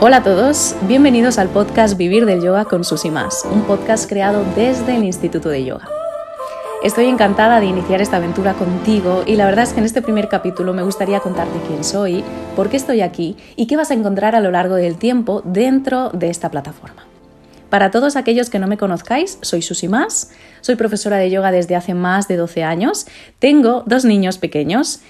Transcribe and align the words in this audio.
Hola 0.00 0.18
a 0.18 0.22
todos, 0.24 0.74
bienvenidos 0.88 1.38
al 1.38 1.48
podcast 1.48 1.96
Vivir 1.96 2.26
del 2.26 2.42
Yoga 2.42 2.64
con 2.64 2.82
Susi 2.82 3.10
Más, 3.10 3.44
un 3.50 3.62
podcast 3.62 4.08
creado 4.08 4.44
desde 4.56 4.96
el 4.96 5.04
Instituto 5.04 5.48
de 5.48 5.64
Yoga. 5.64 5.88
Estoy 6.82 7.06
encantada 7.06 7.60
de 7.60 7.66
iniciar 7.66 8.02
esta 8.02 8.16
aventura 8.16 8.54
contigo 8.54 9.22
y 9.24 9.36
la 9.36 9.46
verdad 9.46 9.62
es 9.62 9.72
que 9.72 9.78
en 9.78 9.86
este 9.86 10.02
primer 10.02 10.28
capítulo 10.28 10.74
me 10.74 10.82
gustaría 10.82 11.20
contarte 11.20 11.60
quién 11.68 11.84
soy, 11.84 12.24
por 12.56 12.70
qué 12.70 12.76
estoy 12.76 13.02
aquí 13.02 13.36
y 13.54 13.66
qué 13.66 13.76
vas 13.76 13.92
a 13.92 13.94
encontrar 13.94 14.34
a 14.34 14.40
lo 14.40 14.50
largo 14.50 14.74
del 14.74 14.96
tiempo 14.96 15.42
dentro 15.44 16.10
de 16.10 16.28
esta 16.28 16.50
plataforma. 16.50 17.06
Para 17.70 17.90
todos 17.90 18.16
aquellos 18.16 18.50
que 18.50 18.58
no 18.58 18.66
me 18.66 18.76
conozcáis, 18.76 19.38
soy 19.42 19.62
Susi 19.62 19.88
Más, 19.88 20.32
soy 20.60 20.74
profesora 20.74 21.16
de 21.16 21.30
yoga 21.30 21.52
desde 21.52 21.76
hace 21.76 21.94
más 21.94 22.28
de 22.28 22.36
12 22.36 22.64
años, 22.64 23.06
tengo 23.38 23.84
dos 23.86 24.04
niños 24.04 24.38
pequeños 24.38 25.00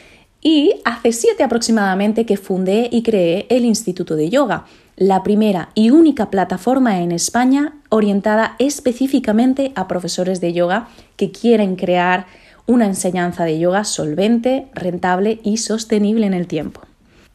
y 0.44 0.74
hace 0.84 1.10
siete 1.10 1.42
aproximadamente 1.42 2.26
que 2.26 2.36
fundé 2.36 2.88
y 2.92 3.02
creé 3.02 3.46
el 3.48 3.64
Instituto 3.64 4.14
de 4.14 4.28
Yoga, 4.28 4.66
la 4.96 5.22
primera 5.22 5.70
y 5.74 5.90
única 5.90 6.30
plataforma 6.30 7.00
en 7.00 7.10
España 7.12 7.72
orientada 7.88 8.54
específicamente 8.58 9.72
a 9.74 9.88
profesores 9.88 10.40
de 10.40 10.52
yoga 10.52 10.88
que 11.16 11.32
quieren 11.32 11.76
crear 11.76 12.26
una 12.66 12.86
enseñanza 12.86 13.44
de 13.44 13.58
yoga 13.58 13.84
solvente, 13.84 14.68
rentable 14.74 15.40
y 15.42 15.56
sostenible 15.56 16.26
en 16.26 16.34
el 16.34 16.46
tiempo. 16.46 16.82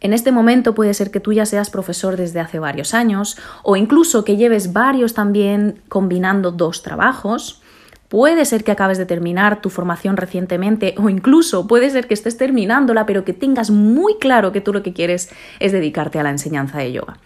En 0.02 0.14
este 0.14 0.32
momento 0.32 0.76
puede 0.76 0.94
ser 0.94 1.12
que 1.12 1.20
tú 1.20 1.34
ya 1.34 1.46
seas 1.46 1.70
profesor 1.70 2.16
desde 2.16 2.40
hace 2.40 2.60
varios 2.60 2.94
años 2.94 3.38
o 3.64 3.76
incluso 3.76 4.24
que 4.24 4.38
lleves 4.38 4.72
varios 4.72 5.14
también 5.14 5.82
combinando 5.90 6.52
dos 6.52 6.84
trabajos. 6.84 7.62
Puede 8.10 8.44
ser 8.46 8.64
que 8.64 8.72
acabes 8.72 8.98
de 8.98 9.06
terminar 9.06 9.62
tu 9.62 9.70
formación 9.70 10.18
recientemente 10.18 10.96
o 10.98 11.10
incluso 11.10 11.68
puede 11.68 11.90
ser 11.90 12.08
que 12.08 12.14
estés 12.14 12.38
terminándola 12.38 13.06
pero 13.06 13.24
que 13.24 13.34
tengas 13.34 13.70
muy 13.70 14.18
claro 14.20 14.52
que 14.52 14.62
tú 14.62 14.74
lo 14.74 14.84
que 14.84 14.94
quieres 14.94 15.30
es 15.60 15.72
dedicarte 15.72 16.20
a 16.20 16.24
la 16.24 16.32
enseñanza 16.32 16.80
de 16.80 16.92
yoga 16.92 17.20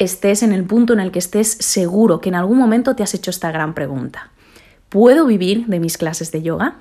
estés 0.00 0.42
en 0.42 0.52
el 0.52 0.64
punto 0.64 0.94
en 0.94 1.00
el 1.00 1.12
que 1.12 1.18
estés 1.20 1.52
seguro 1.60 2.20
que 2.20 2.30
en 2.30 2.34
algún 2.34 2.58
momento 2.58 2.96
te 2.96 3.02
has 3.02 3.14
hecho 3.14 3.30
esta 3.30 3.52
gran 3.52 3.74
pregunta. 3.74 4.30
¿Puedo 4.88 5.26
vivir 5.26 5.66
de 5.66 5.78
mis 5.78 5.98
clases 5.98 6.32
de 6.32 6.42
yoga? 6.42 6.78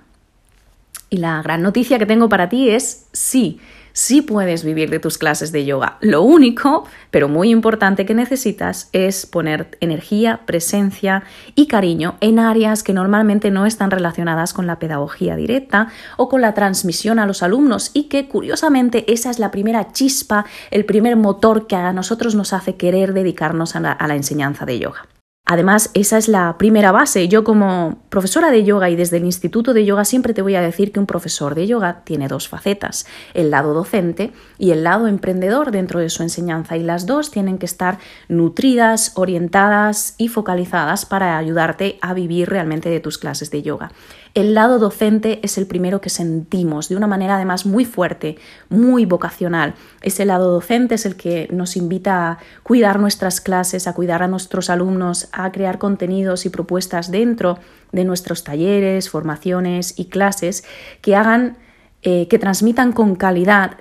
Y 1.10 1.18
la 1.18 1.42
gran 1.42 1.62
noticia 1.62 2.00
que 2.00 2.06
tengo 2.06 2.30
para 2.30 2.48
ti 2.48 2.70
es 2.70 3.08
sí, 3.12 3.60
sí 4.00 4.22
puedes 4.22 4.64
vivir 4.64 4.90
de 4.90 5.00
tus 5.00 5.18
clases 5.18 5.52
de 5.52 5.66
yoga. 5.66 5.98
Lo 6.00 6.22
único, 6.22 6.86
pero 7.12 7.28
muy 7.28 7.50
importante 7.50 8.06
que 8.06 8.14
necesitas 8.14 8.88
es 8.94 9.26
poner 9.26 9.78
energía, 9.82 10.40
presencia 10.46 11.24
y 11.54 11.68
cariño 11.68 12.16
en 12.22 12.40
áreas 12.40 12.82
que 12.82 12.94
normalmente 12.94 13.52
no 13.52 13.66
están 13.66 13.92
relacionadas 13.92 14.54
con 14.54 14.68
la 14.68 14.80
pedagogía 14.80 15.36
directa 15.36 15.90
o 16.16 16.30
con 16.30 16.40
la 16.40 16.54
transmisión 16.54 17.20
a 17.20 17.26
los 17.26 17.44
alumnos 17.44 17.92
y 17.94 18.04
que 18.04 18.30
curiosamente 18.30 19.12
esa 19.12 19.30
es 19.30 19.38
la 19.38 19.52
primera 19.52 19.92
chispa, 19.92 20.46
el 20.72 20.86
primer 20.86 21.18
motor 21.18 21.68
que 21.68 21.76
a 21.76 21.92
nosotros 21.92 22.36
nos 22.36 22.54
hace 22.54 22.78
querer 22.78 23.12
dedicarnos 23.12 23.76
a 23.76 23.82
la, 23.82 23.92
a 23.92 24.08
la 24.08 24.16
enseñanza 24.16 24.66
de 24.66 24.80
yoga. 24.80 25.19
Además, 25.52 25.90
esa 25.96 26.20
es 26.20 26.28
la 26.28 26.60
primera 26.60 26.92
base. 26.92 27.28
Yo 27.28 27.44
como 27.44 27.98
profesora 28.10 28.52
de 28.52 28.64
yoga 28.64 28.92
y 28.92 28.96
desde 28.96 29.18
el 29.18 29.26
Instituto 29.26 29.74
de 29.74 29.84
Yoga 29.84 30.06
siempre 30.06 30.36
te 30.36 30.44
voy 30.44 30.54
a 30.54 30.62
decir 30.62 30.92
que 30.92 31.00
un 31.00 31.08
profesor 31.08 31.56
de 31.56 31.66
yoga 31.66 32.02
tiene 32.04 32.28
dos 32.28 32.48
facetas, 32.48 33.08
el 33.34 33.50
lado 33.50 33.74
docente 33.74 34.32
y 34.60 34.70
el 34.70 34.84
lado 34.84 35.08
emprendedor 35.08 35.72
dentro 35.72 36.00
de 36.00 36.10
su 36.10 36.22
enseñanza 36.22 36.78
y 36.78 36.84
las 36.84 37.08
dos 37.08 37.32
tienen 37.32 37.58
que 37.58 37.66
estar 37.66 37.98
nutridas, 38.28 39.14
orientadas 39.16 40.14
y 40.20 40.28
focalizadas 40.28 41.08
para 41.08 41.40
ayudarte 41.40 41.98
a 42.00 42.14
vivir 42.14 42.48
realmente 42.48 42.92
de 42.92 43.00
tus 43.00 43.18
clases 43.18 43.50
de 43.50 43.64
yoga. 43.64 43.92
El 44.36 44.54
lado 44.54 44.78
docente 44.78 45.40
es 45.42 45.58
el 45.58 45.66
primero 45.66 46.02
que 46.02 46.12
sentimos 46.12 46.90
de 46.90 46.96
una 46.96 47.08
manera 47.08 47.36
además 47.36 47.66
muy 47.66 47.84
fuerte, 47.84 48.38
muy 48.70 49.06
vocacional. 49.06 49.74
Ese 50.02 50.24
lado 50.24 50.52
docente 50.52 50.96
es 50.96 51.08
el 51.08 51.16
que 51.16 51.48
nos 51.52 51.76
invita 51.76 52.30
a 52.30 52.38
cuidar 52.62 53.00
nuestras 53.00 53.42
clases, 53.42 53.88
a 53.88 53.94
cuidar 53.94 54.22
a 54.22 54.28
nuestros 54.28 54.70
alumnos, 54.70 55.30
a 55.46 55.52
crear 55.52 55.78
contenidos 55.78 56.46
y 56.46 56.50
propuestas 56.50 57.12
dentro 57.12 57.60
de 57.92 58.04
nuestros 58.04 58.44
talleres, 58.44 59.10
formaciones 59.10 59.98
y 59.98 60.06
clases 60.06 60.64
que 61.02 61.16
hagan 61.16 61.58
eh, 62.02 62.28
que 62.30 62.40
transmitan 62.40 62.94
con 62.94 63.16
calidad 63.16 63.78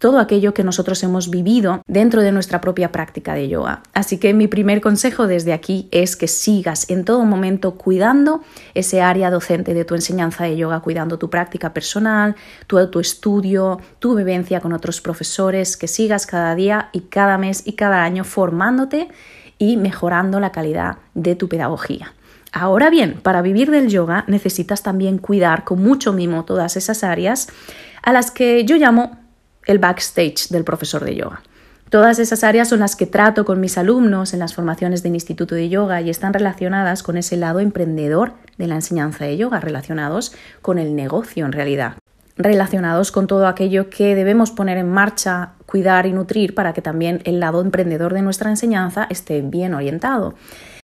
todo 0.00 0.18
aquello 0.18 0.54
que 0.54 0.64
nosotros 0.64 1.02
hemos 1.02 1.30
vivido 1.30 1.82
dentro 1.86 2.22
de 2.22 2.32
nuestra 2.32 2.60
propia 2.62 2.90
práctica 2.90 3.34
de 3.34 3.48
yoga. 3.48 3.82
Así 3.92 4.16
que 4.16 4.32
mi 4.32 4.48
primer 4.48 4.80
consejo 4.80 5.26
desde 5.26 5.52
aquí 5.52 5.88
es 5.92 6.16
que 6.16 6.26
sigas 6.26 6.88
en 6.88 7.04
todo 7.04 7.24
momento 7.26 7.76
cuidando 7.76 8.42
ese 8.72 9.02
área 9.02 9.30
docente 9.30 9.74
de 9.74 9.84
tu 9.84 9.94
enseñanza 9.94 10.44
de 10.44 10.56
yoga, 10.56 10.80
cuidando 10.80 11.18
tu 11.18 11.28
práctica 11.28 11.74
personal, 11.74 12.34
tu 12.66 12.78
autoestudio, 12.78 13.78
tu 13.98 14.16
vivencia 14.16 14.60
con 14.60 14.72
otros 14.72 15.02
profesores, 15.02 15.76
que 15.76 15.86
sigas 15.86 16.26
cada 16.26 16.54
día 16.54 16.88
y 16.92 17.00
cada 17.02 17.36
mes 17.36 17.62
y 17.66 17.74
cada 17.74 18.02
año 18.02 18.24
formándote 18.24 19.08
y 19.60 19.76
mejorando 19.76 20.40
la 20.40 20.50
calidad 20.50 20.96
de 21.14 21.36
tu 21.36 21.48
pedagogía. 21.48 22.14
Ahora 22.50 22.90
bien, 22.90 23.20
para 23.22 23.42
vivir 23.42 23.70
del 23.70 23.88
yoga 23.88 24.24
necesitas 24.26 24.82
también 24.82 25.18
cuidar 25.18 25.62
con 25.62 25.80
mucho 25.80 26.12
mimo 26.12 26.44
todas 26.44 26.76
esas 26.76 27.04
áreas 27.04 27.48
a 28.02 28.12
las 28.12 28.32
que 28.32 28.64
yo 28.64 28.76
llamo 28.76 29.18
el 29.66 29.78
backstage 29.78 30.48
del 30.48 30.64
profesor 30.64 31.04
de 31.04 31.14
yoga. 31.14 31.42
Todas 31.90 32.18
esas 32.18 32.42
áreas 32.42 32.68
son 32.68 32.80
las 32.80 32.96
que 32.96 33.06
trato 33.06 33.44
con 33.44 33.60
mis 33.60 33.76
alumnos 33.76 34.32
en 34.32 34.40
las 34.40 34.54
formaciones 34.54 35.02
del 35.02 35.14
Instituto 35.14 35.54
de 35.54 35.68
Yoga 35.68 36.00
y 36.00 36.08
están 36.08 36.32
relacionadas 36.32 37.02
con 37.02 37.16
ese 37.16 37.36
lado 37.36 37.60
emprendedor 37.60 38.32
de 38.58 38.68
la 38.68 38.76
enseñanza 38.76 39.24
de 39.24 39.36
yoga, 39.36 39.60
relacionados 39.60 40.32
con 40.62 40.78
el 40.78 40.94
negocio 40.94 41.44
en 41.44 41.52
realidad, 41.52 41.96
relacionados 42.42 43.12
con 43.12 43.26
todo 43.26 43.46
aquello 43.46 43.90
que 43.90 44.14
debemos 44.14 44.50
poner 44.50 44.78
en 44.78 44.90
marcha, 44.90 45.52
cuidar 45.66 46.06
y 46.06 46.12
nutrir 46.12 46.54
para 46.54 46.72
que 46.72 46.82
también 46.82 47.20
el 47.24 47.40
lado 47.40 47.60
emprendedor 47.60 48.14
de 48.14 48.22
nuestra 48.22 48.50
enseñanza 48.50 49.06
esté 49.10 49.40
bien 49.42 49.74
orientado. 49.74 50.34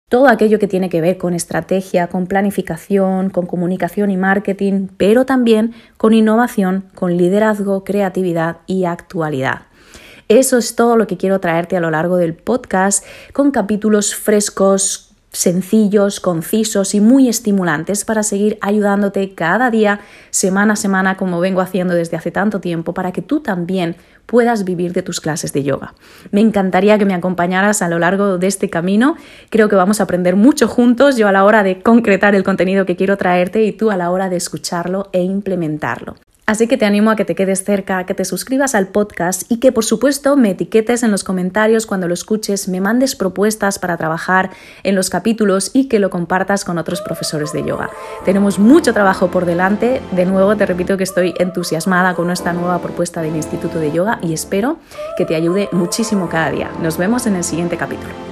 Todo 0.09 0.29
aquello 0.29 0.61
que 0.61 0.69
tiene 0.69 0.89
que 0.89 1.01
ver 1.01 1.19
con 1.19 1.35
estrategia, 1.35 2.07
con 2.07 2.29
planificación, 2.29 3.29
con 3.31 3.47
comunicación 3.47 4.11
y 4.11 4.17
marketing, 4.17 4.87
pero 4.97 5.27
también 5.27 5.75
con 5.97 6.15
innovación, 6.15 6.85
con 6.95 7.17
liderazgo, 7.17 7.83
creatividad 7.83 8.59
y 8.67 8.85
actualidad. 8.85 9.63
Eso 10.29 10.59
es 10.59 10.77
todo 10.77 10.97
lo 10.97 11.07
que 11.07 11.17
quiero 11.17 11.41
traerte 11.41 11.77
a 11.77 11.81
lo 11.81 11.91
largo 11.91 12.17
del 12.17 12.35
podcast, 12.35 13.05
con 13.33 13.51
capítulos 13.51 14.15
frescos, 14.15 15.06
sencillos, 15.37 16.19
concisos 16.19 16.95
y 16.95 17.01
muy 17.01 17.29
estimulantes 17.29 18.07
para 18.07 18.23
seguir 18.23 18.57
ayudándote 18.63 19.35
cada 19.35 19.71
día, 19.71 20.01
semana 20.31 20.73
a 20.73 20.77
semana, 20.77 21.17
como 21.19 21.41
vengo 21.41 21.61
haciendo 21.61 21.95
desde 21.95 22.17
hace 22.17 22.31
tanto 22.31 22.61
tiempo, 22.61 22.95
para 22.95 23.13
que 23.13 23.21
tú 23.21 23.41
también 23.41 23.97
puedas 24.25 24.65
vivir 24.65 24.95
de 24.95 25.03
tus 25.03 25.21
clases 25.21 25.53
de 25.53 25.63
yoga. 25.63 25.95
Me 26.31 26.41
encantaría 26.41 26.99
que 26.99 27.05
me 27.05 27.15
acompañaras 27.15 27.83
a 27.83 27.89
lo 27.89 27.99
largo 27.99 28.39
de 28.39 28.47
este 28.47 28.71
camino. 28.71 29.17
Creo 29.51 29.69
que 29.69 29.77
vamos 29.77 30.01
a 30.01 30.05
aprender 30.05 30.37
mucho 30.37 30.69
juntos, 30.69 31.17
yo 31.17 31.29
a 31.29 31.33
la 31.33 31.45
hora 31.45 31.63
de 31.63 31.83
concretar 31.83 32.35
el 32.35 32.43
contenido 32.43 32.87
que 32.87 32.97
quiero 32.97 33.19
traerte 33.19 33.63
y 33.63 33.73
tú 33.73 33.91
a 33.91 33.97
la 33.97 34.11
hora 34.11 34.31
de 34.31 34.37
escucharlo 34.37 35.11
e 35.13 35.23
implementarlo. 35.23 36.17
Así 36.47 36.69
que 36.69 36.77
te 36.77 36.85
animo 36.85 37.11
a 37.11 37.17
que 37.17 37.25
te 37.25 37.35
quedes 37.35 37.65
cerca, 37.65 38.07
que 38.07 38.15
te 38.15 38.25
suscribas 38.25 38.77
al 38.77 38.87
podcast 38.87 39.51
y 39.51 39.59
que 39.59 39.73
por 39.73 39.85
supuesto 39.85 40.37
me 40.37 40.51
etiquetes 40.51 41.03
en 41.03 41.11
los 41.11 41.25
comentarios 41.25 41.87
cuando 41.87 42.07
lo 42.07 42.15
escuches, 42.15 42.69
me 42.69 42.81
mandes 42.81 43.17
propuestas 43.17 43.81
para 43.81 43.97
trabajar 43.97 44.51
en 44.85 44.95
los 44.95 45.11
capítulos 45.11 45.73
y 45.75 45.89
que 45.89 45.99
lo 45.99 46.09
compartas 46.09 46.65
con 46.65 46.79
otros 46.79 47.03
profesores 47.03 47.53
de 47.53 47.65
yoga. 47.65 47.91
Tenemos 48.25 48.61
mucho 48.61 48.93
trabajo 48.93 49.29
por 49.29 49.45
delante. 49.45 50.01
De 50.13 50.25
nuevo 50.25 50.57
te 50.57 50.67
repito 50.67 50.97
que 50.97 51.05
estoy 51.05 51.35
entusiasmada 51.41 52.15
con 52.15 52.31
esta 52.31 52.53
nueva 52.53 52.81
propuesta 52.81 53.23
del 53.23 53.35
Instituto 53.35 53.81
de 53.81 53.91
Yoga 53.91 54.21
y 54.23 54.33
espero 54.33 54.79
que 55.17 55.25
te 55.25 55.35
ayude 55.35 55.69
muchísimo 55.73 56.29
cada 56.29 56.53
día. 56.53 56.71
Nos 56.81 56.97
vemos 56.97 57.27
en 57.27 57.35
el 57.35 57.43
siguiente 57.43 57.77
capítulo. 57.77 58.26